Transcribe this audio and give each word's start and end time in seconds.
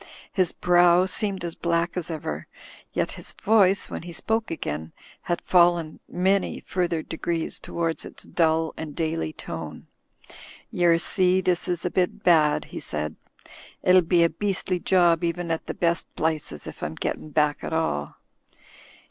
His 0.33 0.51
brow 0.51 1.05
seemed 1.05 1.43
as 1.45 1.53
black 1.53 1.95
as 1.95 2.09
ever, 2.09 2.47
yet 2.91 3.11
his 3.11 3.33
voice, 3.33 3.87
when 3.87 4.01
he 4.01 4.11
spoke 4.11 4.49
again, 4.49 4.93
had 5.21 5.39
fallen 5.39 5.99
many 6.09 6.59
further 6.59 7.03
degrees 7.03 7.59
toward 7.59 8.03
its 8.03 8.23
dull 8.23 8.73
and 8.75 8.95
daily 8.95 9.31
tone. 9.31 9.85
•'"iTer 10.73 10.99
see, 10.99 11.39
this 11.39 11.67
is 11.67 11.85
a 11.85 11.91
bit 11.91 12.23
bad," 12.23 12.65
he 12.65 12.79
said. 12.79 13.15
"It'll 13.83 14.01
be 14.01 14.23
a 14.23 14.29
beastly 14.31 14.79
job 14.79 15.23
even 15.23 15.51
at 15.51 15.67
the 15.67 15.75
best 15.75 16.07
plices, 16.15 16.65
if 16.65 16.81
I'm 16.81 16.95
gettin' 16.95 17.29
back 17.29 17.63
at 17.63 17.71
all." 17.71 18.15